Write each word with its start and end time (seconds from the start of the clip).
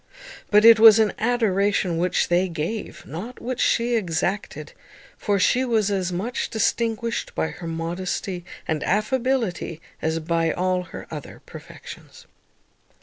But 0.49 0.65
it 0.65 0.79
was 0.79 0.97
an 0.97 1.13
adoration 1.19 1.99
which 1.99 2.29
they 2.29 2.47
gave, 2.49 3.05
not 3.05 3.39
which 3.39 3.59
she 3.59 3.93
exacted; 3.95 4.73
for 5.15 5.37
she 5.37 5.63
was 5.63 5.91
as 5.91 6.11
much 6.11 6.49
distinguished 6.49 7.35
by 7.35 7.49
her 7.49 7.67
modesty 7.67 8.43
and 8.67 8.83
affability 8.83 9.79
as 10.01 10.17
by 10.17 10.51
all 10.53 10.85
her 10.85 11.05
other 11.11 11.43
perfections. 11.45 12.25